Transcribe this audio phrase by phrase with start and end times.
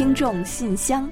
[0.00, 1.06] 听众信箱，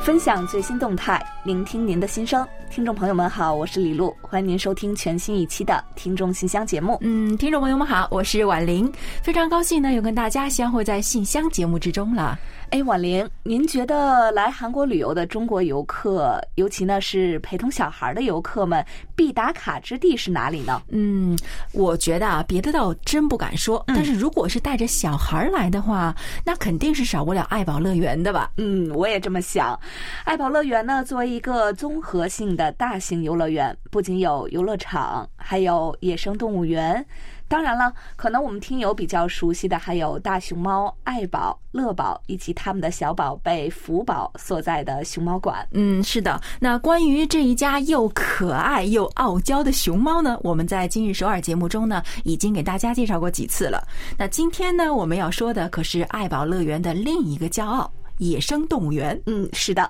[0.00, 2.48] 分享最新动态，聆听您的心声。
[2.70, 6.96] 听众朋友们好，我是李璐，欢迎您收听全新一期的《听众信箱》节目。
[7.02, 8.90] 嗯，听众朋友们好，我是婉玲，
[9.22, 12.38] 非常高兴呢，又跟大家相会在信箱节目之中了。
[12.70, 18.84] 哎，婉玲，您觉得来韩国旅游的中国游客，尤其呢是陪同小孩的游客们，
[19.14, 20.82] 必打卡之地是哪里呢？
[20.88, 21.38] 嗯，
[21.72, 28.50] 我觉得啊，别的倒真不敢说，但是如果是带着小孩来的话，那肯定是少不了爱宝乐园的吧？
[28.56, 29.78] 嗯，我也这么想。
[30.24, 37.04] 爱宝乐园呢，作为一个综合性的大型游乐园，不仅有游乐场，还有野生动物园。
[37.48, 45.66] 当然了，可能我们听友比较熟悉的还有大熊猫爱宝、乐宝以及他们的小宝贝福宝所在的熊猫馆。
[45.70, 46.40] 嗯，是的。
[46.58, 53.86] 那关于这一家又可爱又傲娇的熊猫呢，我们在今日首尔节目中呢已经给大家介绍过几次了。
[54.18, 59.20] 那今天呢，我们要说的可是爱宝乐园的另一个骄傲——野生动物园。
[59.26, 59.88] 嗯，是的。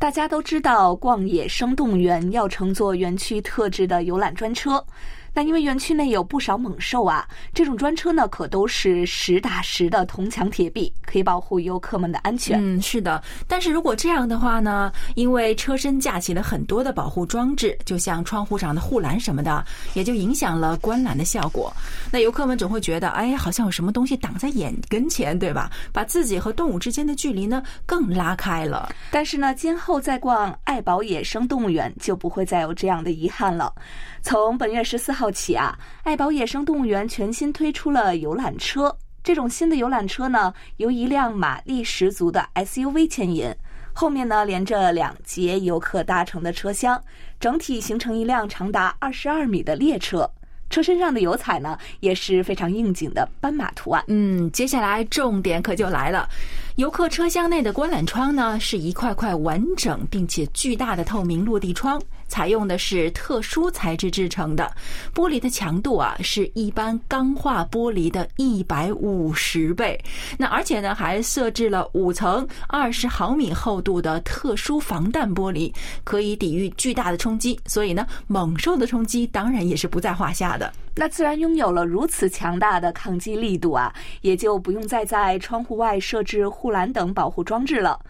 [0.00, 4.84] 大家都知道，逛野生动物园要乘坐园区特制的游览专车。
[5.34, 12.58] 那因为园区内有不少猛兽啊，这种专车呢可都是实打实的铜墙铁壁，可以保护游客们的安全。
[12.60, 13.22] 嗯，是的。
[13.48, 21.72] 但是如果这样的话呢，因为车身架起了很多的保护装置，就像窗户上的护栏什么的，也就影响了观览的效果。
[22.10, 25.70] 那游客们总会觉得，哎，好像有什么东西挡在眼跟前，对吧？
[25.92, 28.94] 把自己和动物之间的距离呢更拉开了。
[29.10, 33.72] 但是呢，今后再逛爱宝野生动物园就不会再有这样的遗憾了。
[34.22, 38.96] 从本月十四号起啊，爱宝野生动物园全新推出了游览车。
[39.24, 43.52] 这种新的游览车呢，由一辆马力十足的 SUV 牵引，
[43.92, 47.02] 后面呢连着两节游客搭乘的车厢，
[47.40, 50.30] 整体形成一辆长达二十二米的列车。
[50.70, 54.02] 车身上的油彩呢，也是非常应景的斑马图案。
[54.06, 56.26] 嗯，接下来重点可就来了，
[56.76, 62.00] 游客车厢内的观览窗呢，是一块块完整并且巨大的透明落地窗。
[62.32, 64.74] 采用的是特殊材质制成的
[65.14, 70.02] 玻璃的强度啊，是一般钢化玻璃的一百五十倍。
[70.38, 75.70] 那而且呢，还设置了五层二十毫米厚度的特殊防弹玻璃，
[76.04, 77.60] 可以抵御巨大的冲击。
[77.66, 80.72] 所以呢，猛兽的冲击当然也是不在话下的。
[80.94, 83.92] 那自然拥有了如此强大的抗击力度啊，
[84.22, 88.00] 也就不用再在窗户外设置护栏等保护装置了。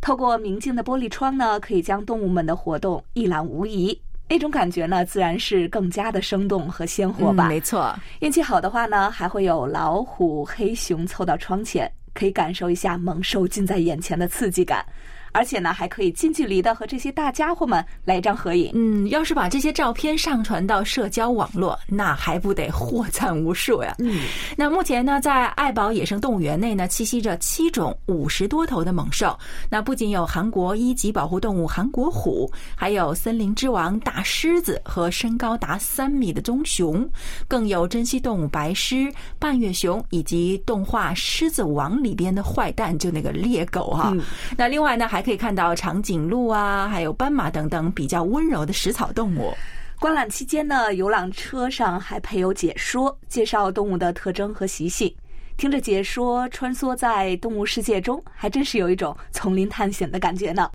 [0.00, 3.98] 透过明净的玻璃窗呢，可以将动物们的活动一览无遗。
[4.28, 7.48] 那种感觉呢，自然是更加的生动和鲜活吧。
[7.48, 14.84] 没错，运气好的话呢，还会有老虎、黑熊凑到窗前，可以感受一下猛兽近在眼前的刺激感。
[15.32, 18.70] 而且呢，还可以近距离的和这些大家伙们来一张合影。
[18.74, 23.94] 嗯，要是把这些照片上传到社交网络，那还不得获赞无数呀？
[23.98, 24.20] 嗯，
[24.56, 29.38] 那目前呢，在爱宝野生动物园内呢，栖息着七种五十多头的猛兽。
[29.68, 37.08] 那不仅有韩国一级保护动物韩国虎，还有森林之王大狮子和身高达三米的棕熊，
[37.46, 44.14] 更有珍稀动物白狮、半月熊以及动画《狮子王》里边的坏蛋，就那个猎狗哈。
[44.56, 49.52] 那另外呢，还还可以看到长颈鹿啊，还有斑马等等比较温柔的食草动物。
[49.98, 55.14] 观览期间呢，游览车上还配有解说，介绍动物的特征和习性。
[55.58, 60.70] 听着解说，穿梭在动物世界中，还真是有一种丛林探险的感觉呢。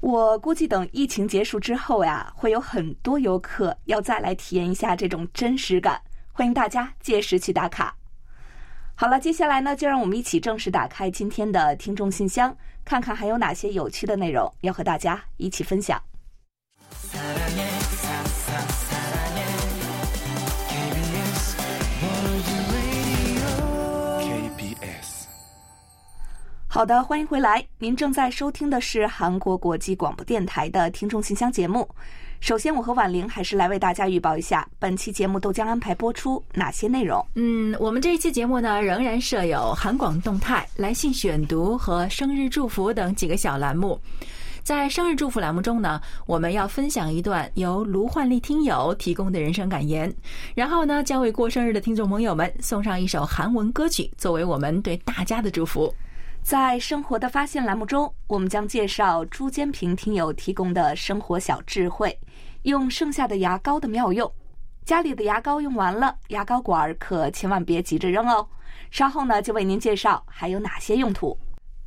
[0.00, 6.00] 我估计等疫情结束之后呀，会有很多游客要再来体验一下这种真实感。
[6.32, 7.97] 欢迎大家届时去打卡。
[9.00, 12.52] 好了，接下来呢，就让我们一起正式打开今天的听众信箱。
[12.84, 16.02] 看看还有哪些有趣的内容要和大家一起分享。
[26.66, 27.64] 好的，欢迎回来。
[27.78, 31.88] 您正在收听的是韩国国际广播电台的听众信箱节目。
[32.40, 37.24] 首先，我和婉玲还是来为大家预报一下本期节目都将安排播出哪些内容。
[37.34, 44.00] 嗯，我们这一期节目呢，仍然设有韩广动态、来信选读和生日祝福等几个小栏目。
[44.62, 50.12] 在生日祝福栏目中呢，我们要分享一段由卢焕丽听友提供的人生感言，
[50.54, 55.92] 然后呢，将为过生日的听众朋友们送上一首韩文歌曲，作为我们对大家的祝福。
[56.40, 62.16] 在生活的发现栏目中，我们将介绍朱坚平听友提供的生活小智慧。
[62.62, 64.30] 用剩下的牙膏的妙用，
[64.84, 68.46] 家里的牙膏用完了，牙膏管可千万别急着扔哦。
[68.90, 71.36] 稍后呢，就为您介绍还有哪些用途。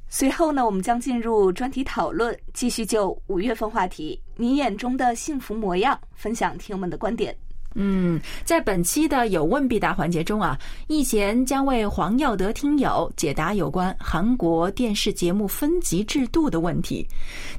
[0.08, 7.36] 随后呢，我们将进入专题讨论，继续就五月份话题“你眼中的幸福模样”分享听友们的观点。
[7.74, 10.58] 嗯，在本期的有问必答环节中啊，
[10.88, 17.08] 易贤将为黄耀德听友解答有关韩国电视节目分级制度的问题。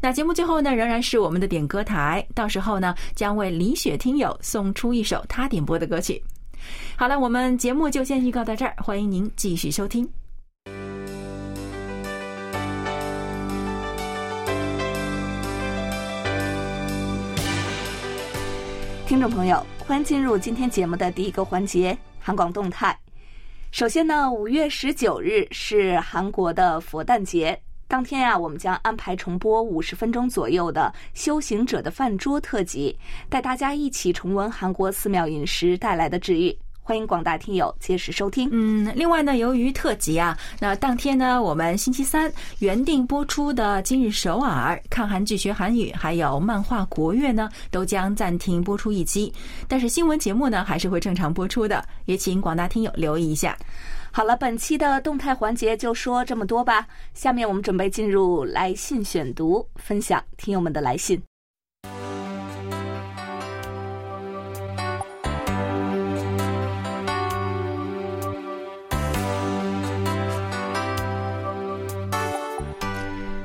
[0.01, 6.23] 那节目最后呢，仍然是我们的点歌台，到时候呢，将为李雪听友送出一首他点播的歌曲。
[6.95, 10.07] 好了，我们节目就先预告到这儿，欢迎您继续收听。
[19.13, 22.99] 听众朋友，欢迎进入今天节目的第一个环节——韩广动态。
[23.71, 32.99] 首先呢，五月十九日是韩国的佛诞节，当天呀，我们将安排重播五十分钟左右的《修行者的饭桌》特辑，
[33.29, 36.57] 带大家一起重温韩国寺庙饮食带来的治愈。
[36.85, 38.49] 欢迎广大听友届时收听。
[38.51, 49.33] 嗯，另外呢，由于特辑啊，那当天呢，我们星期三原定播出的《今日首尔》看韩剧学韩语，还有漫画国乐呢，都将暂停播出一期。
[49.69, 53.57] 但是新闻节目呢，还是会正常播出的，也请广大听友留意一下。
[54.11, 56.87] 好了，本期的动态环节就说这么多吧。
[57.15, 61.23] 下面我们准备进入来信选读，分享听友们的来信。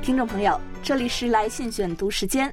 [0.08, 2.50] 听众朋友，这里是来信选读时间。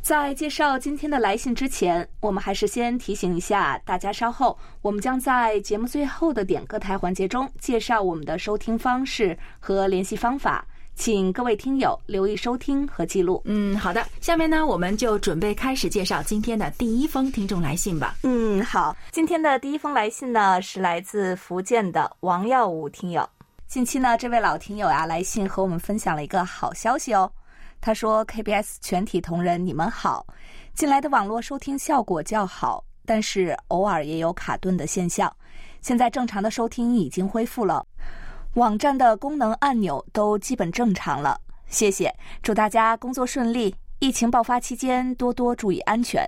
[0.00, 13.42] 在介绍今天的来信之前，我们还是先提醒一下大家，稍后我们将在节目最后的点歌台环节中介绍我们的收听方式和联系方法，请各位听友留意收听和记录。
[13.44, 18.16] 嗯，好的，下面呢，我们就准备开始介绍今天的第一封听众来信吧。
[18.22, 23.28] 嗯，好，今天的第一封来信呢是来自福建的王耀武听友。
[23.68, 27.30] 近期呢，这位老听友啊来信和我们分享了一个好消息哦。
[27.80, 30.24] 他说：“KBS 全体同仁，你们好。
[30.72, 35.30] 近来的网络收听效果较好，但是偶尔也有卡顿的现象。
[35.82, 37.84] 现在正常的收听已经恢复了，
[38.54, 41.38] 网站的功能按钮都基本正常了。
[41.66, 43.74] 谢谢，祝大家工作顺利。
[43.98, 46.24] 疫情爆发期间多多注意安全。”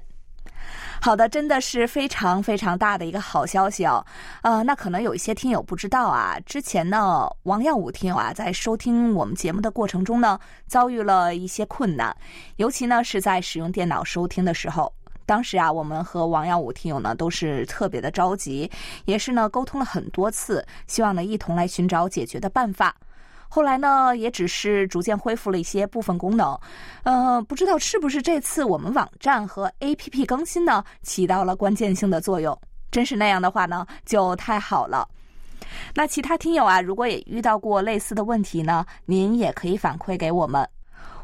[1.01, 4.05] 好的，真的是非常非常大的一个好消息哦。
[4.43, 12.17] 呃，那可能有一些听友不知道啊，之前呢，王耀武听友啊，在收听我们节目的过程中呢，遭遇了一些困难，
[12.57, 14.93] 尤其呢是在使用电脑收听的时候。
[15.27, 18.71] 当时啊，我们和王耀武听友呢都是特别的着急，
[19.05, 22.97] 也是呢沟通了很多次，希望呢一同来寻找解决的办法。
[23.49, 26.59] 后来呢，也只是逐渐恢复了一些部分功能，
[27.03, 32.57] 呃，不知道是不是这次我们网站和 APP 更新呢起到了关键性的作用。
[32.91, 35.09] 真是那样的话呢，就太好了。
[35.95, 40.67] 那其他听友啊，如果也遇到过类似的问题呢，您也可以反馈给我们，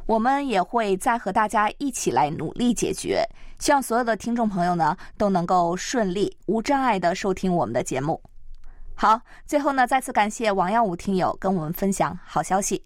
[0.06, 3.22] 我们也会再和大家一起来努力解决。
[3.58, 8.20] 希望所有的听众朋友呢都能够顺利无障碍的收听我们的节目。
[8.96, 12.80] 好，最后呢，再次感谢王耀武听友跟我们分享好消息，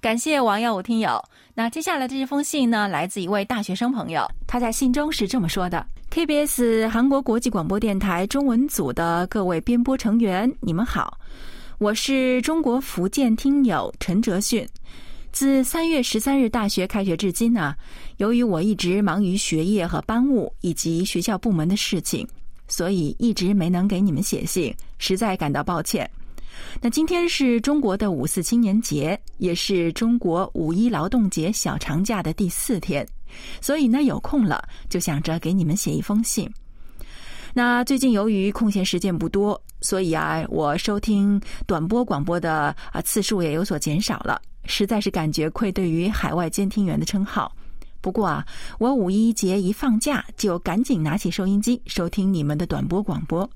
[0.00, 1.22] 感谢王耀武听友。
[1.54, 11.16] 那接下来的这封信呢，来自一位大学生朋友，他在信中是这么说的：“KBS 韩国国际广播电台中文组的各位编播成员，你们好，
[11.78, 14.68] 我是中国福建听友陈哲迅。
[15.30, 17.74] 自三月十三日大学开学至今呢，
[18.16, 22.26] 由于我一直忙于学业和班务以及学校部门的事情。”
[22.72, 26.10] 所以一直没能给你们写信，实在感到抱歉。
[26.80, 33.06] 那今天是中国的五四青年节，也是中国五一劳动节小长假的第四天，
[33.60, 36.50] 所以呢有空了就想着给你们写一封信。
[37.52, 47.54] 那最近由于空闲时间不多，所以啊我收听短波广播的啊次数也有所减少了，实在是感觉愧对于海外监听员的称号。
[48.02, 48.44] 不过啊，
[48.78, 53.48] 我五一节一放假就赶紧拿起收音机收听你们的短波广播。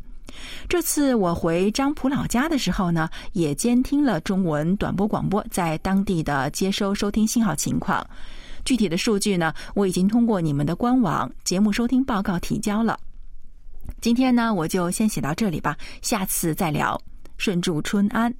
[0.69, 8.07] 这次我回张浦老家的时候呢，也监听了中文短波广播在当地的接收收听信号情况。
[8.65, 12.99] 具体的数据呢，我已经通过你们的官网节目收听报告提交了。
[14.01, 17.01] 今天呢，我就先写到这里吧，下次再聊。
[17.39, 18.33] 顺祝春安。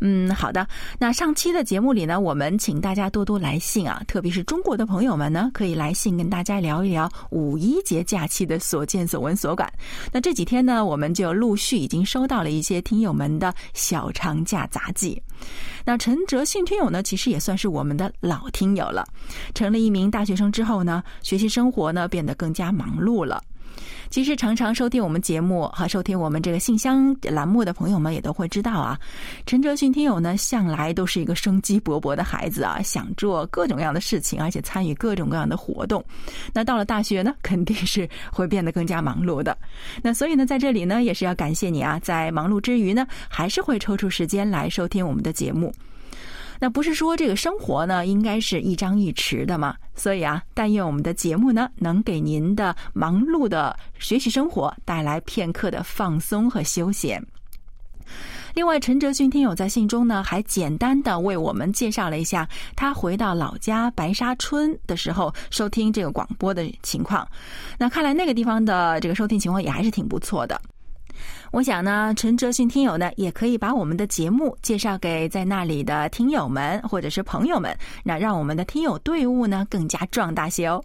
[0.00, 0.64] 嗯，好的。
[0.98, 9.72] 那上期的节目里呢，我们请大家多多来信啊，特别是中国的朋友们呢，可以来信跟大家聊一聊五一节假期的所见所闻所感。
[10.12, 15.20] 那这几天呢，我们就陆续已经收到了一些听友们的小长假杂记。
[15.84, 19.04] 那陈哲信听友呢，其实也算是我们的老听友了。
[19.52, 23.42] 成了一名大学生之后呢，学习生活呢变得更加忙碌了。
[24.10, 28.98] 其实常常收听我们节目和收听我们这个信箱栏目的朋友们也都会知道啊，
[29.46, 36.02] 陈哲迅听友呢向来都是一个生机勃勃的孩子啊，想做各种各样的事情，而且参与各种各样的活动。
[36.52, 39.56] 那到了大学呢，肯定是会变得更加忙碌的。
[40.02, 45.72] 那所以呢，在这里呢，也是要感谢你啊，在忙碌之余呢，还是会抽出时间来收听我们的节目。
[46.60, 49.76] 那不是说这个生活呢，应该是一张一弛的吗？
[49.98, 57.22] 所以啊，但愿我们的节目呢，能给您的忙碌的学习生活带来片刻的放松和休闲。
[58.54, 67.28] 另外，陈哲勋听友在信中呢，还简单的为我们介绍了一下他回到老家白沙村的时候收听这个广播的情况。
[67.78, 70.60] 那看来那个地方的这个收听情况也还是挺不错的。
[71.50, 80.82] 我想呢，陈哲迅听友呢，也可以把我们的节目介绍给在那里的听友们或者是朋友们，那让我们的听友队伍呢更加壮大些哦。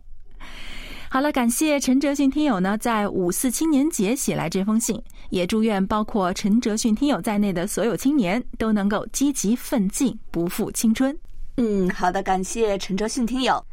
[1.10, 5.00] 好了，感谢陈哲迅听友呢在五四青年节写来这封信，
[5.30, 11.16] 也祝愿包括陈哲迅听友在内的所有青年都能够积极奋进，不负青春。
[11.58, 13.64] 嗯，好的，感谢陈哲迅听友。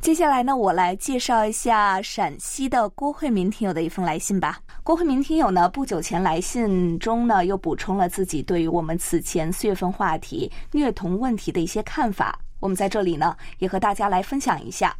[0.00, 4.58] 接下来呢，我来介绍一下陕西的郭慧民听友的一封来信吧。
[4.82, 12.40] 郭慧民听友呢，不久前来信中呢，又补充了自己对于我们此前四月份话题虐童问题的一些看法。
[12.60, 14.96] 我们在这里呢，也和大家来分享一下。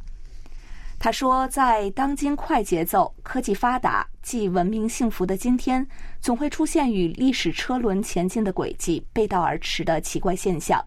[0.98, 5.84] 他说，在当今快节奏、科技发达、既文明幸福的今天，
[6.20, 10.78] 总会出现与历史车轮前进的轨迹背道而驰的奇怪现象。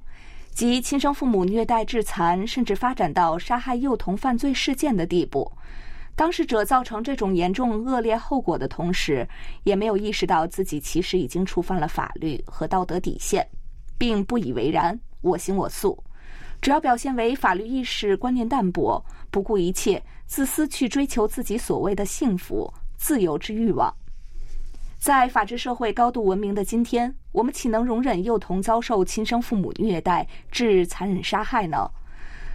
[0.54, 5.52] 及亲生父母虐待致残，甚至发展到杀害幼童犯罪事件的地步，
[6.16, 9.28] 当事者造成这种严重恶劣后果的同时，
[9.64, 13.46] 也没有意识到自己其实已经触犯了法律和道德底线，
[13.98, 16.02] 并不以为然，我行我素，
[16.62, 23.92] 主要表现为法律意识观念淡薄，不顾一切，自私去追求自己所谓的幸福、自由之欲望。
[25.04, 31.92] 在法治社会高度文明的今天，我们岂能容忍幼童遭受亲生父母虐待致残忍杀害呢？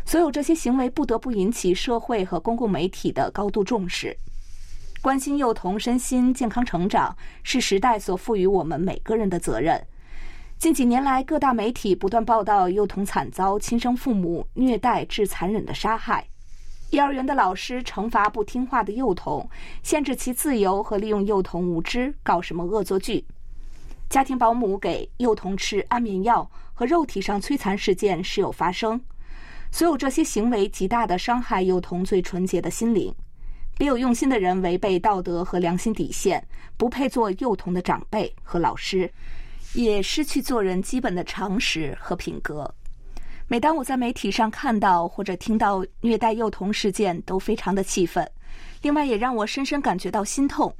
[0.06, 4.16] 所有这些行为不得不引起社会和公共媒体的高度重视。
[5.02, 9.78] 关心幼童身心健康成长是时代所赋予我们每个人的责任。
[10.56, 16.26] 近几年来，各大媒体不断报道幼童惨遭亲生父母虐待致残忍的杀害。
[16.90, 19.46] 幼儿园的老师惩罚不听话的幼童，
[19.82, 23.22] 限制其自由和利用幼童无知搞什么恶作剧。
[24.08, 28.98] 家庭保姆给幼童吃安眠药和肉体上摧残事件时有发生。
[29.70, 33.14] 所有这些行为极大的伤害幼童最纯洁的心灵。
[33.76, 36.42] 别有用心的人违背道德和良心底线，
[36.78, 39.12] 不配做幼童的长辈和老师，
[39.74, 42.74] 也失去做人基本的常识和品格。
[43.50, 48.30] 每当我在媒体上看到或者听到虐待幼童事件，都非常的气愤。
[48.82, 50.72] 另外，也让我深深感觉到心痛。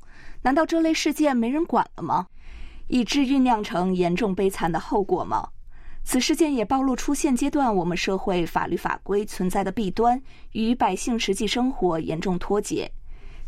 [0.43, 2.27] 难道这类事件没人管了吗？
[2.89, 5.49] 以致酝酿成严重悲惨的后果吗？
[6.05, 10.21] 此事件也暴露出现阶段我们社会法律法规存在的弊端，
[10.53, 12.91] 与百姓实际生活严重脱节。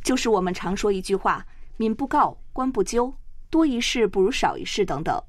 [0.02, 1.44] 就是我们常说一句话
[1.76, 3.12] ：“民不告，官不究，
[3.50, 5.22] 多一事不如少一事”等等。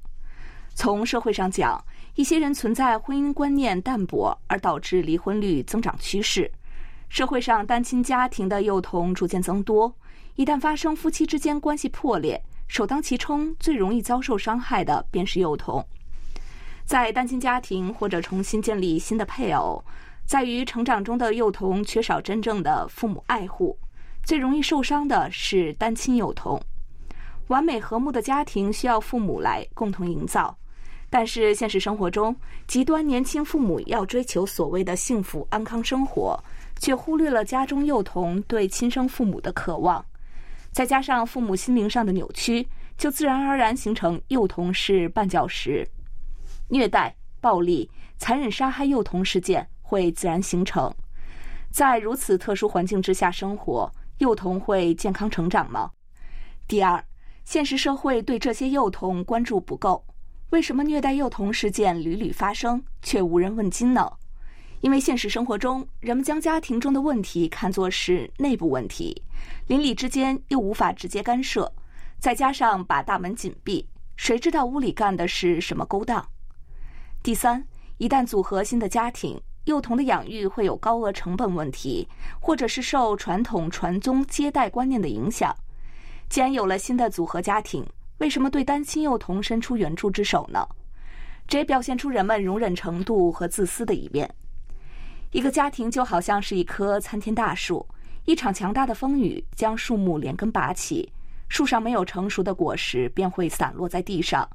[0.74, 1.82] 从社会上讲，
[2.14, 6.50] 一些人存在婚姻观念淡薄，而导致离婚率增长趋势。
[7.08, 9.94] 社会上单亲家庭的幼童逐渐增多，
[10.34, 15.82] 一旦发生夫妻之间关系破裂，首当其冲、最容易遭受伤害的便是幼童。
[16.84, 19.82] 在单亲家庭或者重新建立新的配偶，
[20.26, 23.78] 在于成长中的幼童缺少真正的父母爱护，
[24.22, 26.60] 最容易受伤的是单亲幼童。
[27.48, 30.54] 完美和睦的家庭需要父母来共同营造。
[31.12, 32.34] 但是现实生活中，
[32.66, 36.42] 极端年轻父母要追求所谓的幸福安康生活，
[36.80, 40.02] 却忽略了家中幼童对亲生父母的渴望，
[40.70, 42.66] 再加上父母心灵上的扭曲，
[42.96, 45.86] 就自然而然形成幼童是绊脚石，
[46.68, 50.90] 虐待、暴力、残忍杀害幼童事件会自然形成。
[51.70, 55.90] 在如此特殊环境之下生活，幼童会健康成长吗？
[56.66, 57.04] 第二，
[57.44, 60.02] 现实社会对这些幼童关注不够。
[60.52, 64.12] 为什么虐待幼童事件屡屡发生，却无人问津呢？
[64.82, 69.22] 因为现实生活中，人们将家庭中的问题看作是内部问题，
[69.68, 71.72] 邻里之间又无法直接干涉，
[72.18, 76.22] 再加上把大门紧闭，谁知道屋里干的是什么勾当？
[77.22, 77.64] 第三，
[77.96, 82.06] 一旦组合新的家庭，幼童的养育会有高额成本问题，
[82.38, 85.56] 或者是受传统传宗接代观念的影响。
[86.28, 87.86] 既然有了新的组合家庭，
[88.22, 90.64] 为什么对单亲幼童伸出援助之手呢？
[91.48, 94.32] 这也表现出人们容忍程度和自私的一面。
[95.32, 97.84] 一个家庭就好像是一棵参天大树，
[98.24, 101.12] 一场强大的风雨将树木连根拔起，
[101.48, 104.48] 树上没有成熟的果实便会散落在地上。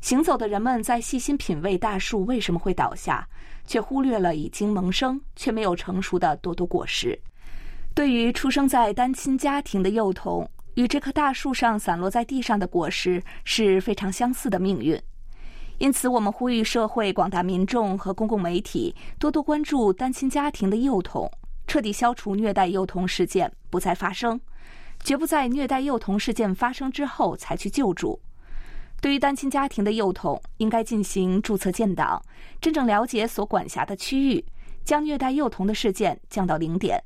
[0.00, 3.24] 行走的人们在细心品味大树为什么会倒下，
[3.64, 7.16] 却忽略了已经萌生却没有成熟的朵朵果实。
[7.94, 15.00] 对于出生在单亲家庭的幼童，与这棵大树上散落在地上的果实是非常相似的命运。
[15.78, 21.30] 因此，我们呼吁社会广大民众和公共媒体多多关注单亲家庭的幼童。
[21.66, 24.38] 彻底消除虐待幼童事件，不再发生，
[25.02, 28.20] 绝不在虐待幼童事件发生之后才去救助。
[29.00, 32.22] 对于单亲家庭的幼童，应该进行注册建档，
[32.60, 34.44] 真正了解所管辖的区域，
[34.84, 37.02] 将虐待幼童的事件降到零点。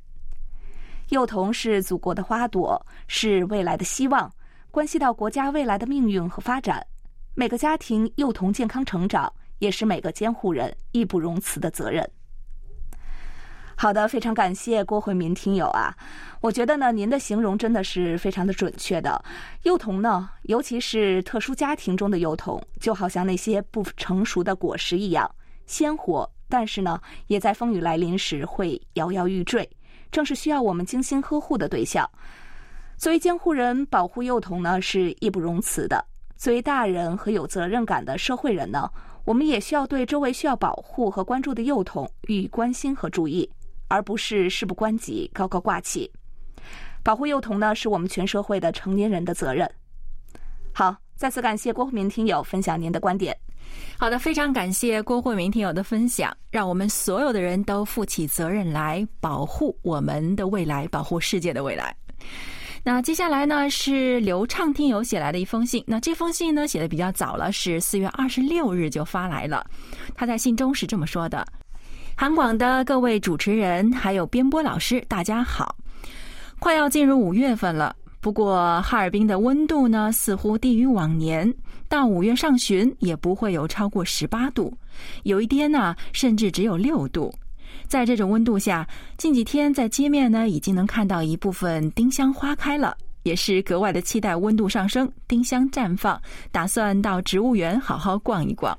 [1.09, 4.31] 幼童是祖国的花朵，是未来的希望，
[4.69, 6.85] 关系到国家未来的命运和发展。
[7.33, 12.07] 每个家庭幼童健康成长，也是每个监护人义不容辞的责任。
[13.75, 15.91] 好的，非常感谢郭慧民听友啊，
[16.41, 19.23] 我觉得呢，您的形容真的是非常的准确的。
[19.63, 25.33] 幼童呢，尤其是特殊家庭中的幼童，就好像那些不成熟的果实一样
[25.65, 29.67] 鲜活，但是呢，也在风雨来临时会摇摇欲坠，
[30.11, 32.09] 正是需要我们精心呵护的对象。
[32.97, 36.03] 作为监护人，保护幼童呢是义不容辞的。
[36.35, 38.89] 作为大人和有责任感的社会人呢，
[39.25, 43.49] 我们也需要对周围需要保护和关注的幼童予以关心和注意。
[43.91, 46.07] 而不是事不关己、高高挂起。
[47.01, 49.67] 保护幼童呢，是我们全社会的成年人的责任。
[50.71, 53.35] 好，再次感谢郭慧明听友分享您的观点。
[53.97, 61.93] 好的，非常感谢郭慧明听友的分享，让我们所有的人都负起责任来保护我们的未来，保护世界的未来。
[62.81, 65.83] 那接下来呢，是刘畅听友写来的一封信。
[65.85, 69.65] 那这封信呢，写的比较早了，是四月二十六日就发来了。
[70.15, 71.45] 他在信中是这么说的。
[72.15, 75.75] 韩广的各位主持人，还有编播老师，大家好！
[76.57, 81.53] 快要进入五月份了，不过哈尔滨的温度呢，似乎低于往年，
[81.87, 84.77] 到五月上旬也不会有超过十八度，
[85.23, 87.33] 有一天呢，甚至只有六度。
[87.87, 98.77] 在这种温度下，近几天在街面呢，已经能看到一部分丁香花开了，也是格外的期待温度上升，丁香绽放，打算到植物园好好逛一逛。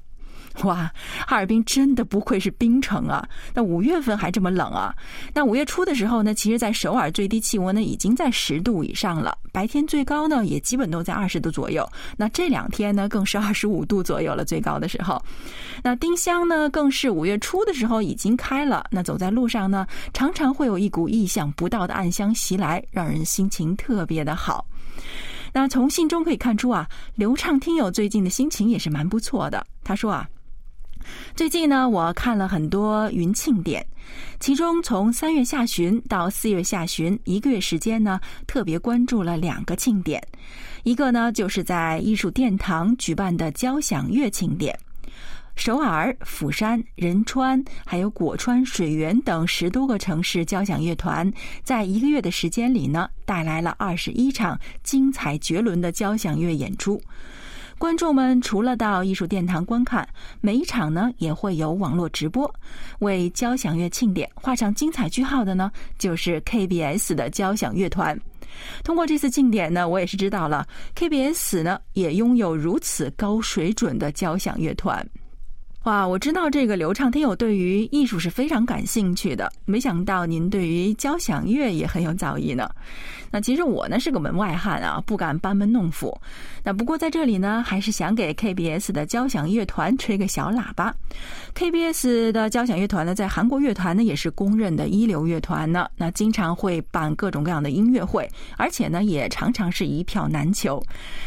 [0.65, 0.93] 哇，
[1.27, 3.27] 哈尔滨真的不愧是冰城啊！
[3.55, 4.95] 那五月份还这么冷啊？
[5.33, 11.89] 那五月初的时候呢，其实，在首尔最低气温呢已经在十度以上了，白天最高呢也基本都在二十度左右。
[12.17, 15.23] 那这两天呢，更是二十五度左右了，最高的时候。
[15.83, 18.85] 那丁香呢，更是五月初的时候已经开了。
[18.91, 24.67] 那走在路上呢，常常会有一股意想不到的暗香袭来，让人心情特别的好。
[25.53, 29.65] 那从信中可以看出啊，流畅听友最近的心情也是蛮不错的。
[29.85, 30.29] 他说啊。
[31.35, 33.87] 最近呢，我看了很多云庆典，
[34.39, 40.23] 其中从三月下旬到四月下旬一个月时间呢，特别关注了两个庆典。
[40.83, 44.79] 一个呢，就是在艺术殿堂举办的交响乐庆典，
[45.57, 51.31] 首尔、釜山、仁川还有果川、水源等十多个城市交响乐团，
[51.63, 57.01] 在一个月的时间里呢，带来了二十一场精彩绝伦的交响乐演出。
[57.81, 60.07] 观众们除了到艺术殿堂观看，
[60.43, 62.55] 每一场呢也会有网络直播。
[62.99, 68.21] 为交响乐庆典画上精彩句号的呢，就是 KBS 的交响乐团。
[68.85, 75.09] 通过这次庆典呢，我也是知道了 KBS 呢也拥有如此高水准的交响乐团。
[75.85, 82.69] 哇，我知道这个刘畅听友对于艺术是非常感兴趣的，没想到您对于交响乐也很有造诣呢。
[83.33, 86.21] 那其实我呢是个门外汉啊，不敢班门弄斧。
[86.63, 90.95] 那不过在这里呢，还是想给 KBS 的交响乐团吹个小喇叭。
[91.55, 95.89] KBS 的交响乐团呢，在韩国乐团呢也是公认的一流乐团呢。
[95.97, 100.83] 那经常会办各种各样的音乐会，而且呢也常常是一票难求。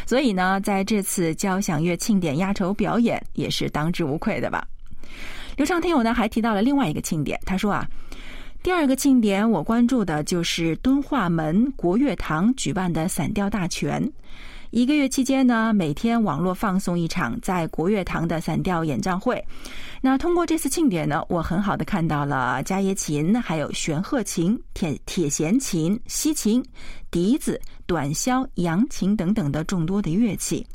[0.06, 4.66] 所以呢，在这次交响乐庆典压轴表演也是当之无愧的吧。
[5.56, 7.88] 刘畅听友呢还提到了另外一个庆典，他说啊。
[8.62, 14.10] 第二个庆典，我关注的就是敦化门国乐堂举办的散调大全。
[14.70, 19.44] 一个月期间呢，每天网络放送一场在国乐堂的散调演唱会。
[20.00, 26.64] 那通过这次庆典呢，我很好的看到了伽叶琴、还有玄鹤琴、铁铁弦琴、西琴、
[27.10, 30.66] 笛子、短箫、扬琴等等的众多的乐器。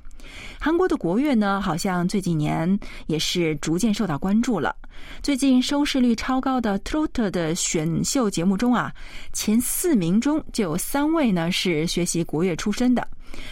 [0.59, 4.75] 韩国的国乐呢，好像最近年也是逐渐受到关注了。
[5.21, 8.93] 最近收视率超高的 Trot 的选秀节目中啊，
[9.31, 13.07] 前四名中就有三位呢是学习国乐出身的，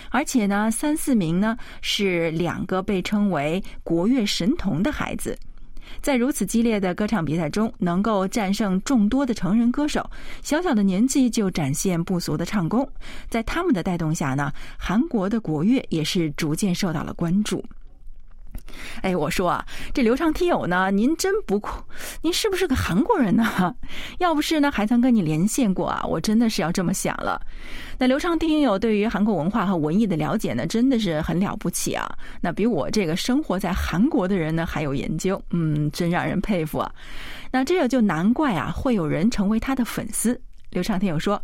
[0.10, 5.38] 而且呢三四名呢是两个被称为国乐神童的孩子。
[6.02, 10.10] 在如此激烈的歌唱比赛中，能够战胜众多的成人歌手，
[10.42, 12.88] 小小的年纪就展现不俗的唱功。
[13.30, 17.64] 在他们的带动下呢，韩国的国乐也是逐渐受到了关注。
[19.02, 21.84] 哎，我说啊，这刘畅听友呢，您真不酷，
[22.22, 23.76] 您是不是个韩国人呢？
[24.20, 27.42] 要不是呢，还曾跟你连线过啊，我真的是要这么想了。
[27.98, 32.08] 那刘畅听友对于韩国文化和文艺的了解呢，真的是很了不起啊。
[32.42, 36.92] 那比我这个生活在韩国的人呢还有研究，嗯，真让人佩服啊。
[37.52, 40.40] 那这也就难怪啊，会有人成为他的粉丝。
[40.70, 41.42] 刘畅听友说。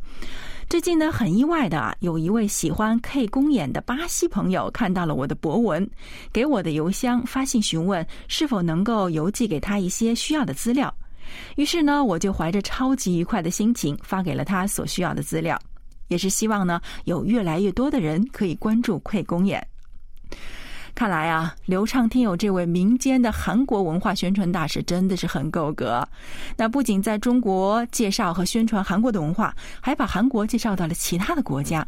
[0.69, 5.87] 最近呢，很意外的啊，有一位喜欢 K 公演的巴西朋友看到了我的博文，
[6.31, 10.93] 给我的邮箱发信询问是否能够邮寄给他一些需要的资料。
[11.57, 15.59] 于是呢，我就怀着超级愉快的心情发给了他所需要的资料，
[16.07, 19.65] 也是希望呢，有越来越多的人可以关注 K 公演。
[20.95, 26.07] 看来啊，流畅听友这位民间的韩国文化宣传大使真的是很够格。
[26.55, 31.85] 那不仅在中国介绍和宣传韩国的文化，还把韩国介绍到了其他的国家。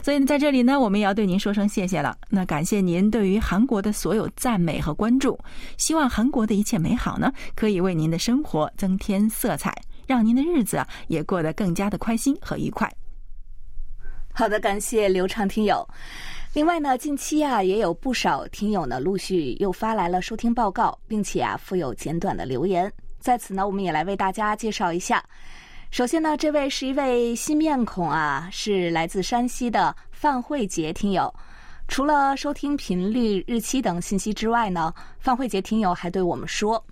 [0.00, 2.16] 所以呢，在这里呢，我们也要对您说声谢谢了。
[2.30, 5.36] 那感谢您对于韩国的所有赞美和关注。
[5.76, 12.88] 希望韩国的一切美好呢，可以为您的生活增添色彩，让您的日子也过得更加的开心和愉快。
[14.32, 15.86] 好的，感谢流畅听友。
[16.56, 22.90] 另外呢，近期啊也有不少听友呢陆续又发来了收听报告，并且啊附有简短的留言。
[23.18, 25.22] 在此呢，我们也来为大家介绍一下。
[25.90, 31.30] 首先呢，这位是一位新面孔啊，是来自山西的范慧杰听友。
[31.88, 36.82] 除了收听频率、日期等信息之外呢，范慧杰听友还对我们说：“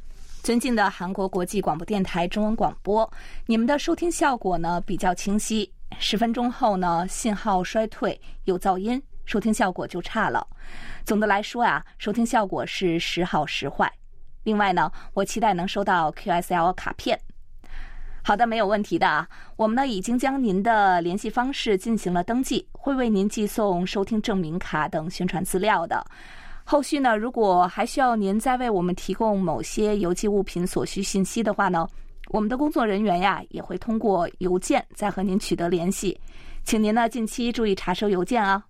[0.45, 3.11] 尊敬的韩国国际广播电台中文广播，
[3.47, 10.47] 你们的收听效果呢比较清晰，十分钟后呢信号衰退，有噪音。”收听效果就差了。
[11.05, 13.91] 总的来说啊，收听效果是时好时坏。
[14.43, 17.19] 另外呢，我期待能收到 QSL 卡片。
[18.23, 19.27] 好的，没有问题的。
[19.57, 26.03] 我们呢已经将您的联系方式进行了登记，会为您寄送收听证明卡等宣传资料的。
[26.65, 31.87] 后续呢，如果还需要您再为我们提供某些邮寄物品所需信息的话呢，
[32.29, 36.19] 我们的工作人员呀也会通过邮件再和您取得联系。
[36.65, 38.65] 请您呢近期注意查收邮件啊。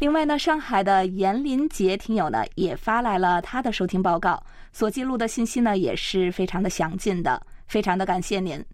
[0.00, 8.64] 另外呢，上海的严林杰听友呢也发来了他的收听报告，所记录的信息呢也是非常的详尽的，非常的感谢您。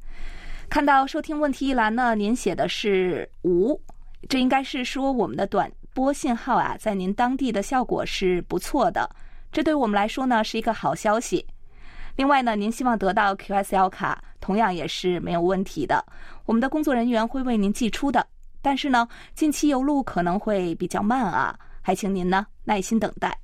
[0.68, 3.76] 看到收听问题一栏呢，您写的是无，
[4.28, 9.10] 这应该是说我们的短波信号啊，在您当地的效果是不错的，
[9.50, 11.44] 这对我们来说呢是一个好消息。
[12.14, 16.04] 另外呢，您希望得到 QSL 卡，同样也是没有问题的，
[16.44, 18.24] 我们的工作人员会为您寄出的。
[18.66, 23.38] 但是呢，近期邮路可能会比较慢啊，还请您呢耐心等待。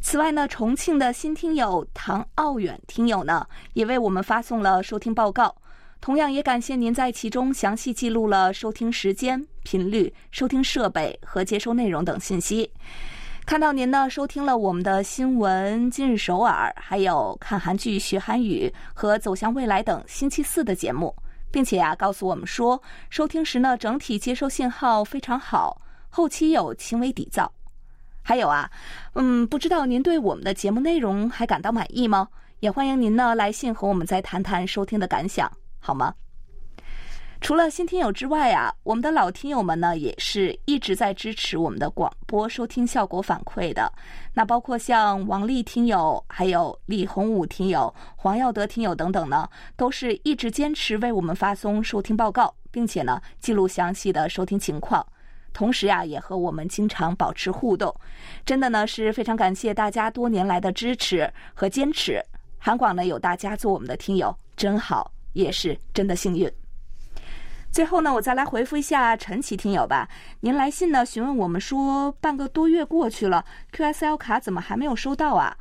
[0.00, 5.54] 此外呢，重庆的新听友唐奥远听友呢，也为我们发送了收听报告，
[6.00, 12.68] 同样也感谢您在其中详细记录了收听时间、频率、收听设备和接收内容等信息。
[13.46, 21.14] 看到您呢收听了我们的新闻、今日首尔，还有看韩剧学韩语和走向未来等星期四的节目。
[21.54, 27.48] 并且啊，告诉我们说，收听时呢，整体接收信号非常好，后期有轻微底噪。
[28.24, 28.68] 还有啊，
[29.12, 32.28] 嗯，不知道您对我们的节目内容还感到满意吗？
[32.58, 36.12] 也欢迎您呢来信和我们再谈谈收听的感想，好吗？
[37.44, 43.92] 除了新听友之外啊，我们的老听友们呢也是一直在支持我们的广播收听效果反馈的。
[44.32, 55.06] 那包括像王丽听友、还有李洪武听友、黄耀德听友等等呢，都是一直坚持为我们发送收听报告，并且呢记录详细的收听情况，
[55.52, 57.94] 同时呀也和我们经常保持互动。
[58.46, 62.24] 真的呢是非常感谢大家多年来的支持和坚持。
[62.56, 66.50] 韩广呢有大家做我们的听友真好，也是真的幸运。
[67.74, 70.08] 最后呢，我再来回复一下陈奇听友吧。
[70.42, 75.56] 您来信呢，询问我们说，半个多月过去了，QSL 卡怎么还没有收到啊？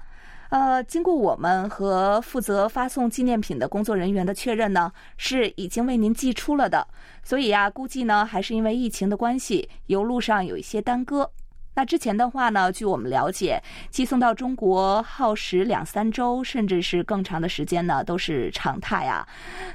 [0.49, 6.87] 呃，经过我们和负责发送纪念品的工作人员的确认呢，是已经为您寄出了的。
[7.23, 11.31] 所以呀，估计呢，还是因为疫情的关系，邮路上有一些耽搁。
[11.73, 19.27] 那之前的话呢，据我们了解，寄送到中国耗时两三周，甚至是更长的时间呢，都是常态啊。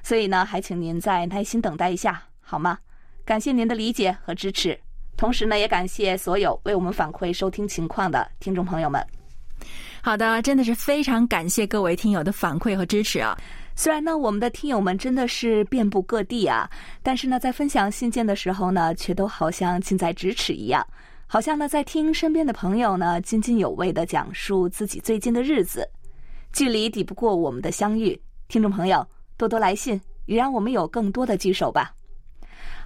[0.05, 2.28] 所以呢，还请您再耐心等待一下。
[2.51, 2.79] 好吗？
[3.27, 4.81] 感谢您的理解和支持，
[5.15, 9.07] 同时呢，也感谢所有为我们反馈收听情况的听众朋友们。
[10.01, 13.37] 好的，真的是非常感谢各位听友的反馈和支持啊！
[13.77, 16.71] 虽然呢，我们的听友们真的是遍布各地啊，
[17.03, 20.87] 但是呢，在分享信件的时候呢，却都好像近在咫尺一样，
[21.27, 25.87] 好像呢，在听身边的朋友呢津津有味的讲述自己最近的日子。
[26.51, 28.19] 距离抵不过我们的相遇。
[28.49, 29.07] 听众朋友，
[29.37, 31.93] 多多来信，也让我们有更多的聚首吧。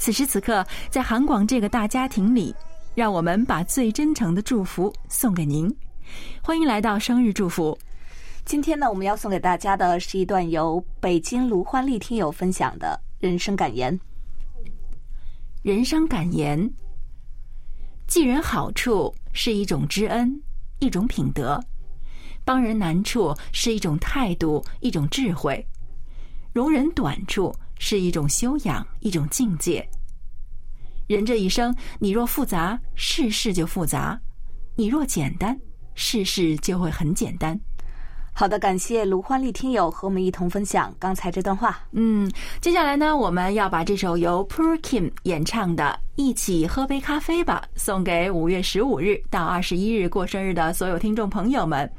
[0.00, 2.54] 此时此刻，在韩广这个大家庭里，
[2.94, 5.70] 让我们把最真诚的祝福送给您。
[6.42, 7.78] 欢迎来到生日祝福。
[8.46, 14.00] 今天呢，我们要送给大家的是一段由北京卢欢丽听友分享的人生感言。
[15.62, 16.58] 人生感言：
[18.06, 20.34] 记人好处是一种知恩。
[20.78, 21.62] 一种品德，
[22.42, 25.62] 帮人难处是一种态度，一种智慧；
[26.54, 29.84] 容人短处是一种修养，一种境界。
[31.08, 34.16] 人这一生，你若复杂，世事就复杂；
[34.76, 35.58] 你若简单，
[35.94, 37.58] 世事就会很简单。
[38.32, 41.78] 好的，感谢卢欢丽听友和我们一同分享刚才这段话。
[41.92, 45.84] 嗯，接下来呢，我们要把这首由 Pur Kim 演唱的
[46.16, 51.90] 《一起喝杯咖啡吧》送给五月十五日到二十一日过生日的所有听众朋友们。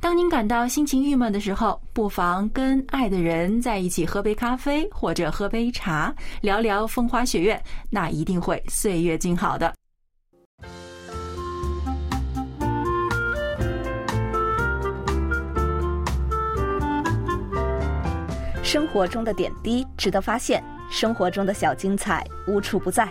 [0.00, 9.77] 当您感到心情郁闷的时候，不妨跟爱的人在一起喝杯咖啡，或者喝杯茶，聊聊风花雪月，那一定会岁月静好的。
[18.70, 23.10] 生活中的点滴值得发现，生活中的小精彩无处不在。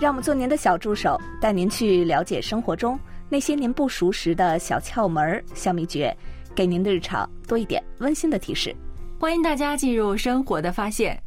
[0.00, 6.16] 让我们做您的小助手，带您去了解生活中那些您不熟识的小窍门、小秘诀，
[6.54, 8.74] 给您的日常多一点温馨的提示。
[9.20, 11.22] 欢迎大家进入生活的发现。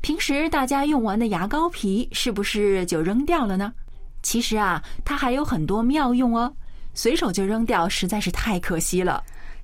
[0.00, 3.72] 平时大家用完的牙膏皮是不是就扔掉了呢？
[4.22, 6.54] 其实啊，它还有很多妙用哦，
[6.94, 9.20] 随手就扔掉实在是太可惜了。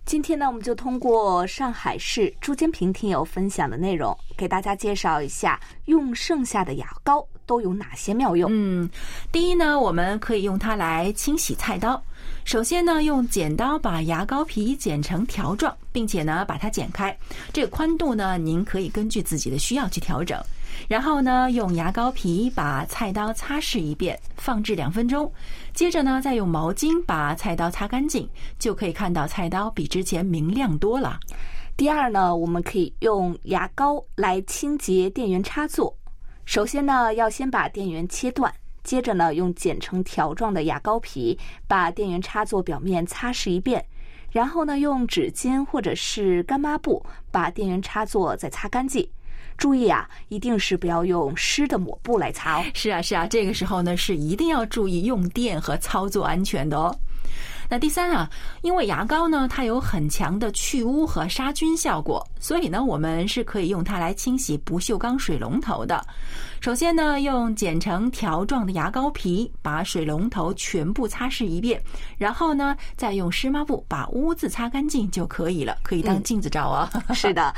[0.06, 8.48] 今天呢，我们就通过上海市朱坚平听友分享的内容，给大家介绍一下用剩下的牙膏都有哪些妙用。
[8.52, 8.88] 嗯，
[9.32, 12.00] 第一呢，我们可以用它来清洗菜刀。
[12.44, 17.16] 首先呢，用剪刀把牙膏皮剪成条状，并且呢把它剪开。
[17.52, 20.40] 这个宽度呢，您可以根据自己的需要去调整。
[20.88, 25.30] 然后呢，用牙膏皮把菜刀擦拭一遍，放置两分钟。
[25.72, 31.18] 接着呢，再用毛巾把菜刀擦干净，就可以看到菜刀比之前明亮多了。
[31.76, 35.94] 第二呢，我们可以用牙膏来清洁电源插座。
[36.46, 38.50] 首先呢，要先把电源切断，
[38.82, 43.84] 接着呢，用剪成条状的牙膏皮把电源插座表面擦拭一遍，
[44.30, 49.06] 然后呢，用纸巾或者是干抹布把电源插座再擦干净。
[49.56, 52.64] 注意啊，一定是不要用湿的抹布来擦哦。
[52.74, 56.94] 是啊，是啊，这个时候呢是一定要注意用电和操作安全的哦。
[57.68, 58.30] 那第三啊，
[58.62, 66.00] 因为牙膏呢，它有很强的去污和杀菌效果，所以呢，我们是可以用它来清洗不锈钢水龙头的。
[66.66, 71.80] 首先呢，用剪成条状的牙膏皮把水龙头全部擦拭一遍，
[72.18, 76.90] 然后呢，再用湿抹布把污渍擦干净就可以了，可以当镜子照啊。
[77.14, 77.54] 是的，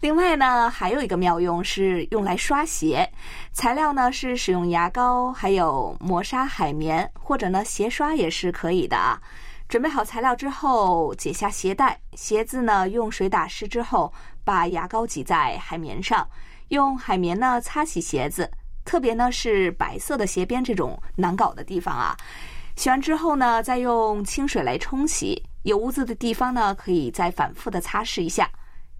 [0.00, 3.04] 另外呢，还有一个妙用是用来刷鞋，
[3.52, 9.20] 材料呢是使用牙膏，还有磨砂海绵，或者呢鞋刷也是可以的啊。
[9.68, 14.12] 准备好材料之后，解下鞋带，鞋子呢用水打湿之后，
[14.44, 16.24] 把牙膏挤在海绵上，
[16.72, 18.50] 用海绵呢擦洗鞋子，
[18.82, 22.16] 特别呢是白色的鞋边这种难搞的地方啊。
[22.76, 28.50] 洗完之后呢，再用清水来冲洗，有污渍的地方呢可以再反复的擦拭一下，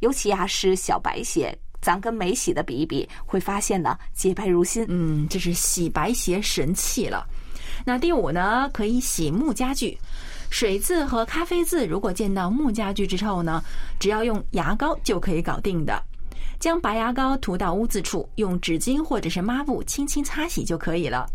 [0.00, 4.84] 尤其啊是小白鞋，咱跟没洗的比一比，会发现呢洁白如新。
[4.90, 7.26] 嗯，这是洗白鞋神器了。
[7.86, 9.98] 那第五呢，可以洗木家具。
[10.50, 13.64] 水渍和咖啡渍，如果见到木家具之后呢，
[13.98, 16.04] 只要用牙膏就可以搞定的。
[16.62, 21.26] 将白牙膏涂到污渍处，用纸巾或者是抹布轻轻擦洗就可以了。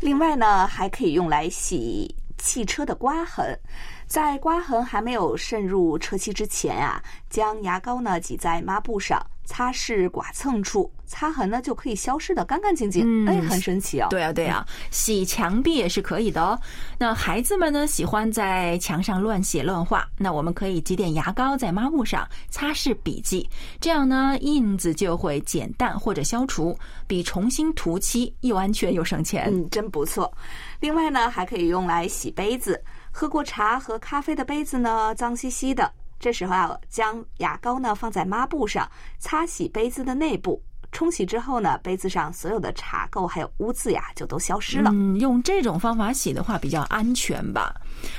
[0.00, 3.58] 另外呢，还可以用来洗汽车的刮痕。
[4.06, 9.18] 在刮痕还没有渗入车漆之前啊，将牙膏呢挤在抹布上。
[9.48, 13.26] 擦拭剐蹭处，擦痕呢就可以消失的干干净净。
[13.26, 14.06] 哎，很神奇哦。
[14.10, 16.60] 对啊，对啊，洗墙壁也是可以的哦。
[16.98, 23.48] 那孩子们呢喜欢在墙上乱写乱画，那我们可以挤点牙膏在抹布上擦拭笔记，
[23.80, 29.48] 这样呢印子就会减淡或者消除，比重新涂漆又安全又省钱。
[29.50, 30.30] 嗯，真不错。
[30.78, 32.78] 另外呢，还可以用来洗杯子。
[33.10, 35.90] 喝过茶和咖啡的杯子呢，脏兮兮的。
[36.18, 40.62] 这时候要将牙膏呢放在抹布上，擦洗杯子的内部。
[40.90, 44.90] 冲洗之后呢，杯子上所有的茶垢还有污渍呀，就都消失了。
[44.94, 47.74] 嗯，用这种方法洗的话比较安全吧。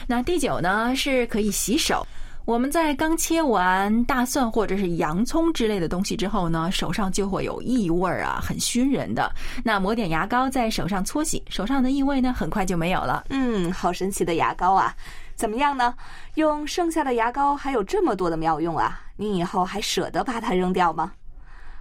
[0.08, 2.06] 那第九呢，是可以洗手。
[2.46, 9.32] 我们在刚切完大蒜或者是洋葱之类的东西之后呢，手上就会有异味啊，很熏人的。
[9.64, 13.26] 那抹点牙膏在手上搓洗，手上的异味呢，很快就没有了。
[13.30, 14.96] 嗯，好神奇的牙膏啊！
[15.40, 15.96] 怎么样呢？
[16.34, 19.04] 用剩下的牙膏还有这么多的妙用啊！
[19.16, 21.14] 你以后还舍得把它扔掉吗？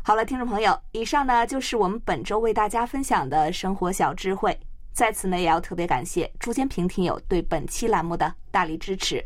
[0.05, 4.57] 好了，听众朋友，以上呢就是我们本周为大家分享的生活小智慧。
[4.93, 9.25] 在此呢，也要特别感谢朱坚平听友对本期栏目的大力支持。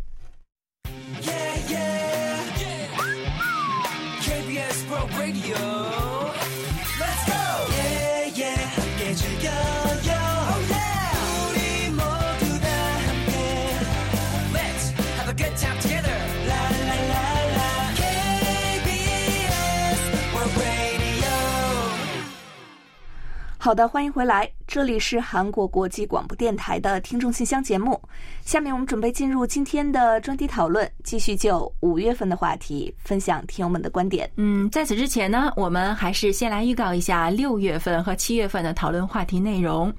[23.65, 28.03] 好的，欢迎回来，这里是韩国国际广播电台的听众信箱节目。
[28.45, 34.29] 下面我们准备进入今天的专题讨论，继续就五月份的话题分享听友们的观点。
[34.35, 39.95] 嗯，在此之前呢，我们还是先来预告一下六月份和七月份的讨论话题内容。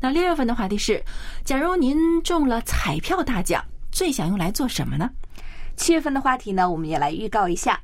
[0.00, 1.04] 那六月份的话题是：
[1.44, 3.62] 假如您中了彩票大奖，
[3.92, 5.10] 最想用来做什么呢？
[5.76, 7.78] 七月份的话题呢，我们也来预告一下。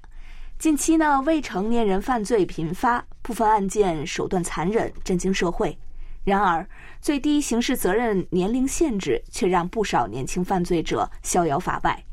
[0.61, 5.75] 近期呢，未成年人犯罪频发，部分案件手段残忍，震惊社会。
[6.23, 6.69] 然而，
[7.01, 12.05] 最低刑事责任年龄限制却让不少年轻犯罪者逍遥法外。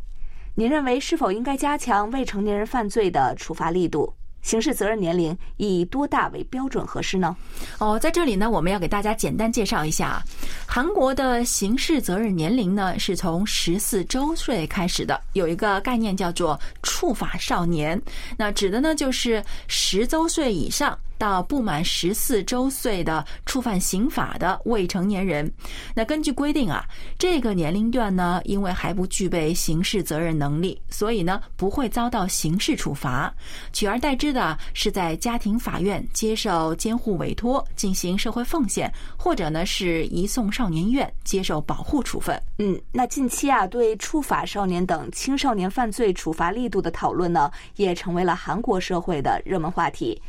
[0.56, 4.14] 您认为是否应该加强未成年人犯罪的处罚力度？
[4.48, 7.36] 刑事责任年龄以多大为标准合适呢？
[7.80, 10.24] 哦，在这里呢，我们要给大家简单介绍一下啊，
[10.66, 18.02] 韩国的刑事责任年龄呢是从十四周岁开始的，有一个概念叫做触法少年，
[18.38, 20.98] 那指的呢就是十周岁以上。
[21.18, 25.52] 到不满十四周岁的触犯刑法的未成年人，
[25.94, 26.86] 那根据规定啊，
[27.18, 33.34] 这个年龄段呢，因为还不具备刑事责任能力，所以呢不会遭到刑事处罚，
[33.74, 42.42] 取而代之的是在家庭法院接受监护委托进行社会奉献，或者呢是移送少年院接受保护处分。
[42.60, 50.20] 嗯，那近期啊，对触法少年等青少年犯罪处罚力度的讨论呢，也成为了韩国社会的热门话题。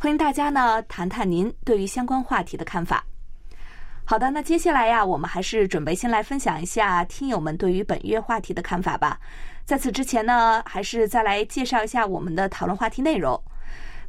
[0.00, 3.04] 欢迎大家呢谈谈您对于相关话题的看法。
[4.04, 9.18] 好的，那接下来呀，我们还是准备先来分享一下听友们对于本月话题的看法吧。
[9.64, 13.42] 在此之前呢，还是再来介绍一下我们的讨论话题内容。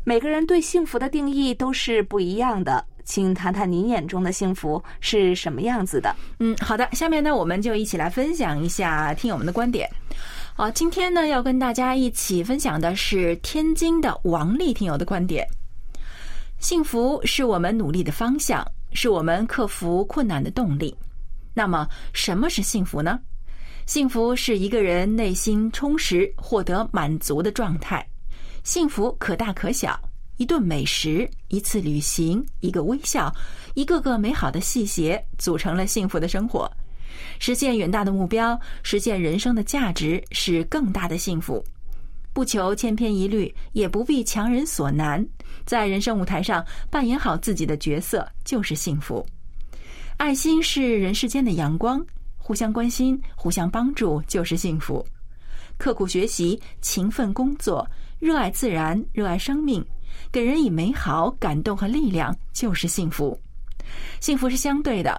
[0.04, 6.16] 每个人对幸福的定义都是不一样的，请谈谈您眼中的幸福是什么样子的？
[6.38, 9.90] 嗯，好的，下面呢，我们就一起来分享一下听友们的观点。
[10.54, 15.48] 好，今天呢，要跟大家一起分享的是天津的王丽听友的观点。
[16.60, 20.94] 幸福是我们努力的方向，是我们克服困难的动力。
[21.54, 23.18] 那么，什么是幸福呢？
[23.86, 28.06] 幸福是一个人内心充实、获得满足的状态。
[28.62, 29.98] 幸福可大可小，
[30.36, 33.34] 一顿美食、一次旅行、一个微笑、
[33.74, 36.70] 一个个美好的细节，组成了幸福的生活。
[37.40, 41.64] 实现远大的目标，实现人生的价值，是更大的幸福。
[42.34, 45.26] 不求千篇一律，也不必强人所难，
[45.70, 49.24] 在人生舞台上扮演好自己的角色就是幸福。
[50.18, 52.04] 爱心是人世间的阳光，
[52.40, 55.06] 互相关心、互相帮助就是幸福。
[55.78, 59.86] 刻苦学习、勤奋工作、热爱自然、热爱生命，
[60.32, 63.40] 给人以美好感动和力量就是幸福。
[64.20, 65.16] 幸福是相对的，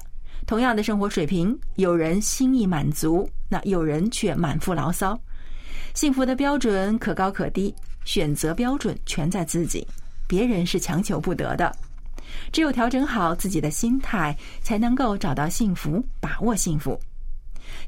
[0.48, 5.16] 同样的生活水平，有人心意满足，那有人却满腹牢骚。
[5.94, 7.72] 幸福的标准可高可低，
[8.04, 9.86] 选择标准全在自己，
[10.30, 11.76] 别人是强求不得的。
[12.52, 16.96] 只有调整好自己的心态，才能够找到幸福，把握幸福。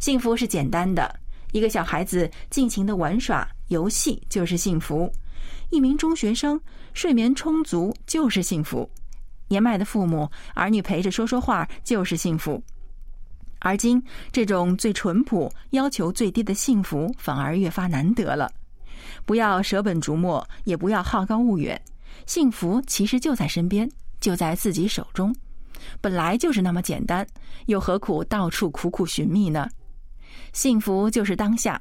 [0.00, 1.14] 幸福是简单的，
[1.52, 5.08] 一个小孩子尽情的玩耍游戏就是幸福；
[5.70, 6.60] 一名中学生
[6.94, 8.84] 睡眠充足就是幸福；
[9.46, 12.60] 年迈的父母儿女陪着说说话就是幸福。
[13.60, 14.02] 而今，
[14.32, 18.50] 这种最淳朴、要求最低的幸福，反而越发难得了。
[19.24, 21.80] 不要舍本逐末，也不要好高骛远。
[22.26, 25.34] 幸福其实就在身边，就在自己手中，
[26.00, 27.26] 本来就是那么简单，
[27.66, 29.68] 又何苦到处苦苦寻觅呢？
[30.52, 31.80] 幸福就是当下，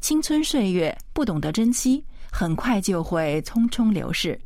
[0.00, 4.38] 青春岁月不懂得珍惜，很快就会匆匆流逝。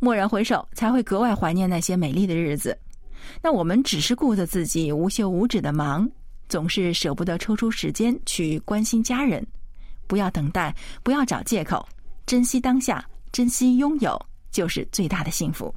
[0.00, 2.78] 蓦然回首，才会格外怀念那些美丽的日子。
[3.42, 6.08] 那我们只是顾着自己无休无止的忙，
[6.48, 9.44] 总是舍不得抽出时间去关心家人。
[10.06, 11.86] 不要等待，不要找借口，
[12.26, 14.20] 珍惜当下，珍惜拥有，
[14.50, 15.74] 就是最大的幸福。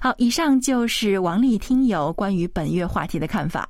[0.00, 3.68] 好，以上就是王丽听友关于本月话题的看法。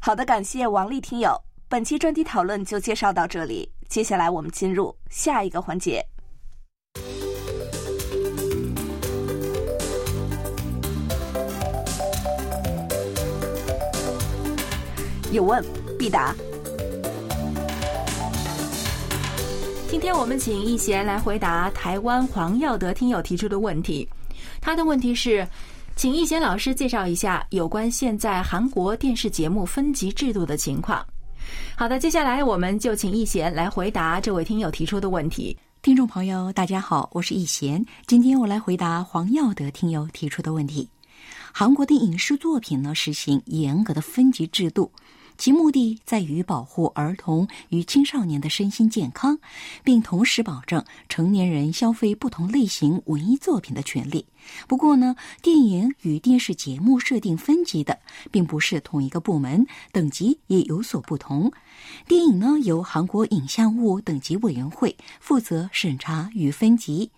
[0.00, 1.36] 好的，感谢王丽听友。
[1.68, 6.04] 本期专题讨论就介绍到这里，接下来我们进入下一个环节。
[15.32, 15.64] 有问
[15.96, 16.34] 必答。
[19.90, 24.08] 今天我们请易贤来回答台湾黄耀德听友提出的问题。
[24.60, 25.44] 他的问题是，
[25.96, 31.04] 请易贤老师介绍一下有关现在韩国电视节目分级制度的情况。
[31.74, 35.58] 好的，接下来我们就请易贤来回答这位听友提出的问题。
[35.82, 40.88] 听众朋友，大家好，我是易贤，今天我来回答黄耀德听友提出的问题。
[41.52, 44.92] 韩国的影视作品呢，实行严格的分级制度。
[45.40, 49.38] 其目的在于保护儿童与青少年的身心健康，
[49.82, 54.26] 并同时保证成年人消费不同类型文艺作品的权利。
[54.68, 61.50] 不过呢，电影与电视节目设定分级的并不是同一个部门，等级也有所不同。
[62.06, 67.10] 电影呢，由韩国影像物等级委员会负责审查与分级。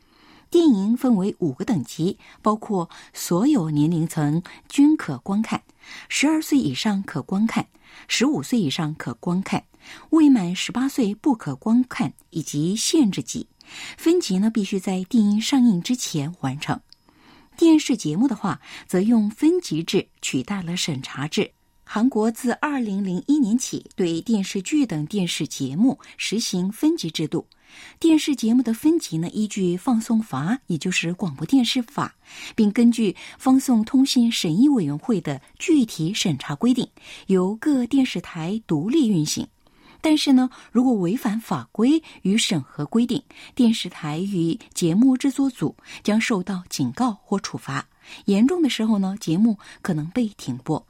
[0.53, 5.62] 电影分为五个等级，包括所有年龄层均可观看，
[6.11, 7.66] 十二岁以上可观看，
[8.07, 9.64] 十五岁以上可观看，
[10.11, 13.48] 未满十八岁不可观看，以及限制级。
[13.96, 16.78] 分级呢，必须在电影上映之前完成。
[17.57, 21.53] 电视节目的话，则用分级制取代了审查制。
[21.82, 27.46] 韩国自二零零一年起对电视剧等电视节目实行分级制度。
[27.99, 32.14] 电视节目的分级呢，依据放送法，也就是广播电视法，
[32.55, 36.89] 并根据放送通信审议委员会的具体审查规定，
[37.27, 39.47] 由各电视台独立运行。
[40.01, 43.23] 但是呢，如果违反法规与审核规定，
[43.55, 47.89] 电视台与节目制作组将受到警告或处罚。
[48.25, 50.85] 严重的时候呢，节目可能被停播。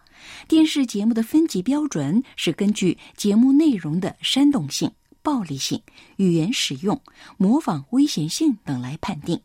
[0.48, 4.90] 电视节目的分级标准是根据节目内容的煽动性。
[5.22, 5.82] 暴力性、
[6.16, 7.00] 语言使用、
[7.36, 9.40] 模仿危险性等来判定。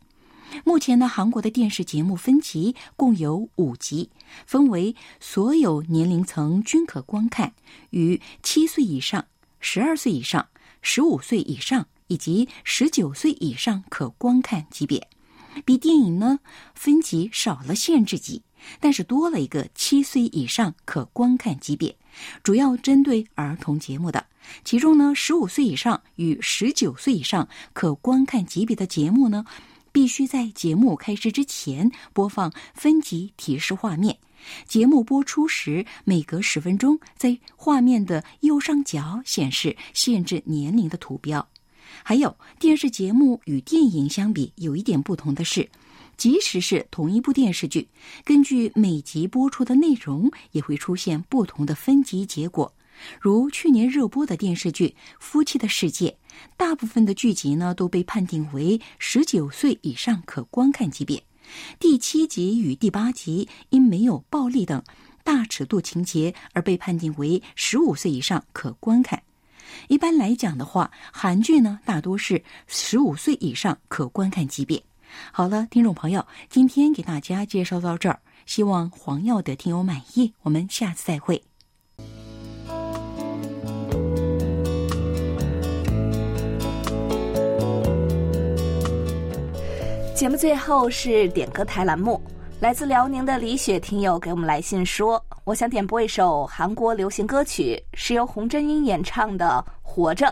[0.63, 4.09] 目前呢，韩国的电视节目分级共有五级，
[4.45, 7.53] 分为所有年龄层均可观看、
[7.89, 9.25] 与七岁以上、
[9.59, 10.47] 十二岁以上、
[10.81, 15.09] 十五岁以上以及十九岁以上可观看级别。
[15.65, 16.39] 比电影呢
[16.73, 18.43] 分级少了限制级，
[18.79, 21.95] 但是多了一个七岁以上可观看级别，
[22.43, 24.25] 主要针对儿童节目的。
[24.63, 29.45] 其中呢，十五岁以上与十九岁以上可观看级别的节目呢，
[29.91, 34.17] 必须在节目开始之前播放分级提示画面。
[34.65, 41.45] 节目播出时，每隔十分钟在画面的右上角显示限制年龄的图标。
[42.03, 45.67] 还有，电视节目与电影相比，有一点不同的是，
[46.17, 47.87] 即使是同一部电视剧，
[48.25, 52.73] 根据每集播出的内容，也会出现不同的分级结果。
[53.21, 54.87] 如去年热播的电视剧
[55.19, 56.09] 《夫妻的世界》，
[56.57, 61.23] 大部分的剧集呢都被判定为十九岁以上可观看级别，
[61.79, 64.83] 第七集与第八集因没有暴力等
[65.23, 69.21] 大尺度情节而被判定为十五岁以上可观看。
[69.87, 74.83] 一般来讲的话，韩剧呢大多是十五岁以上可观看级别。
[75.31, 81.43] 好了，听众朋友，今天给大家介绍到这儿，希望黄耀的听友满意，我们下次再会。
[90.15, 92.19] 节目最后是点歌台栏目，
[92.59, 100.25] 来自辽宁的李雪听友给我们来信说：“我想点播一首韩国流行歌曲，是由洪真英演唱的《活着》，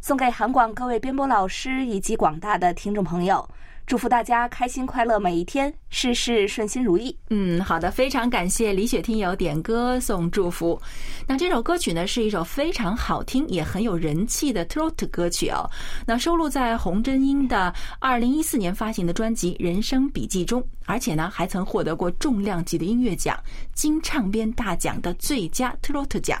[0.00, 3.44] 送给韩广各位编播老师以及广大的听众朋友。”
[3.92, 7.14] 祝福大家开心快乐每一天，事事顺心如意。
[7.28, 10.80] 嗯，好的，非常感谢李雪听友点歌送祝福。
[11.26, 15.68] 那这首歌曲呢，是一首非常好听也很有人气的 trot 歌曲哦。
[16.06, 23.38] 那收录在洪真英的二零一四年发行的专辑《人生笔记》中，而且呢，还曾获得过重量级的音乐奖
[23.74, 26.40] 金唱片大奖的最佳 trot 奖。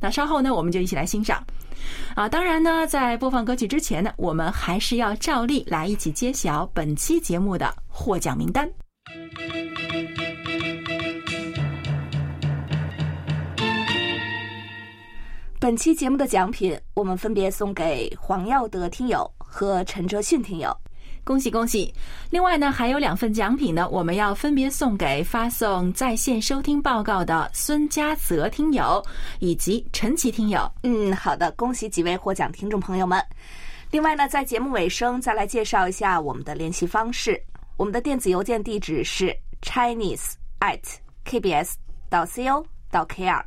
[0.00, 1.44] 那稍后呢，我们就一起来欣赏。
[2.14, 8.70] 啊，当然呢，在播放歌曲之前呢，我们还是要照例来一起揭晓本期节目的获奖名单。
[15.58, 20.76] 本期节目的奖品，我们分别送给黄耀德听友和陈哲迅听友。
[21.24, 21.94] 恭喜恭喜！
[22.30, 29.00] 另外呢，还有两份奖品呢，我们要分别送给发送在线收听报告的孙家泽听友
[29.38, 30.68] 以及陈奇听友。
[30.82, 33.24] 嗯，好的，恭喜几位获奖听众朋友们。
[33.92, 37.40] 另外呢，在节目尾声再来介绍一下我们的联系方式。
[37.76, 40.80] 我们的电子邮件地址是 chinese at
[41.24, 41.74] kbs
[42.08, 43.40] 到 co 到 kr。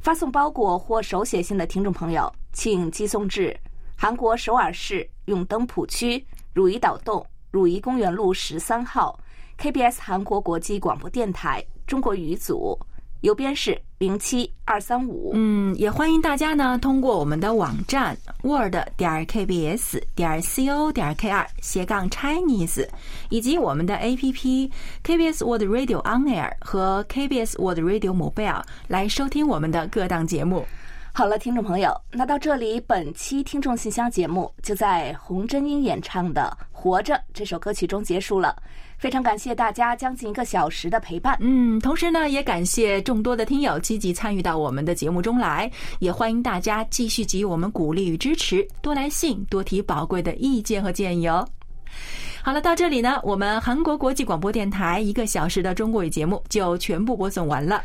[0.00, 3.58] 发送包裹或手写信的听众朋友，请寄送至
[3.96, 6.22] 韩国首尔市永登浦区
[6.52, 9.18] 汝矣岛洞汝矣公园路十三号
[9.58, 12.78] KBS 韩国国际广播电台中国语组。
[13.20, 15.32] 邮编是零七二三五。
[15.34, 22.88] 嗯，也欢迎大家呢通过我们的网站 word 点 kbs 点 co 点 kr 斜杠 Chinese，
[23.28, 24.70] 以及我们的 APP
[25.04, 30.64] KBS World Radio On Air 和 KBS World Radio Mobile 来收听我们的各档节目。
[31.20, 38.56] 好了，听众朋友，那到这里，本期听众信箱节目就在洪真英演唱的《活着》这首歌曲中结束了。
[38.96, 41.36] 非常感谢大家将近一个小时的陪伴。
[41.40, 51.46] 嗯，同时呢，也感谢众多的听友积极参与到我们的节目中来，也欢迎大家继续给予我们鼓励与支持，多来信，多提宝贵的意见和建议哦。
[52.42, 57.84] 好了，到这里呢，我们韩国国际广播电台一个小时的中国语节目就全部播送完了。